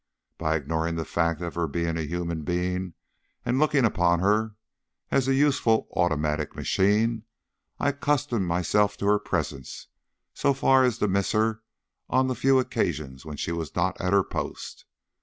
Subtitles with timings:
[0.39, 2.95] By ignoring the fact of her being a human being,
[3.45, 4.55] and looking upon her
[5.11, 7.25] as a useful automatic machine,
[7.79, 9.89] I accustomed myself to her presence
[10.33, 11.61] so far as to miss her
[12.09, 14.85] on the few occasions when she was not at her post.